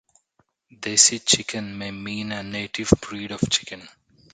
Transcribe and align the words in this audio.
"Desi 0.81 1.23
chicken" 1.23 1.77
may 1.77 1.91
mean 1.91 2.31
a 2.31 2.41
native 2.41 2.91
breed 3.01 3.29
of 3.29 3.47
chicken. 3.51 3.87